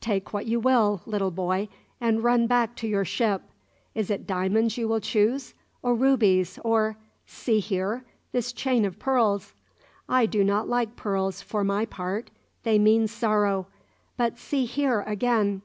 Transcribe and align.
Take 0.00 0.32
what 0.32 0.46
you 0.46 0.60
will, 0.60 1.02
little 1.06 1.32
boy, 1.32 1.68
and 2.00 2.22
run 2.22 2.46
back 2.46 2.76
to 2.76 2.86
your 2.86 3.04
ship. 3.04 3.42
Is 3.96 4.10
it 4.12 4.28
diamonds 4.28 4.78
you 4.78 4.86
will 4.86 5.00
choose, 5.00 5.54
or 5.82 5.96
rubies, 5.96 6.56
or 6.64 6.96
see 7.26 7.58
here 7.58 8.04
this 8.30 8.52
chain 8.52 8.84
of 8.84 9.00
pearls? 9.00 9.54
I 10.08 10.26
do 10.26 10.44
not 10.44 10.68
like 10.68 10.94
pearls, 10.94 11.42
for 11.42 11.64
my 11.64 11.84
part; 11.84 12.30
they 12.62 12.78
mean 12.78 13.08
sorrow. 13.08 13.66
But 14.16 14.38
see 14.38 14.66
here, 14.66 15.00
again! 15.00 15.60